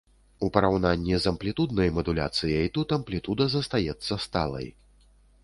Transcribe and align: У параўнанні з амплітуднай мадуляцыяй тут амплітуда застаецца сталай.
У 0.45 0.47
параўнанні 0.53 1.19
з 1.25 1.29
амплітуднай 1.31 1.91
мадуляцыяй 1.99 2.71
тут 2.79 2.97
амплітуда 2.99 3.49
застаецца 3.59 4.21
сталай. 4.27 4.67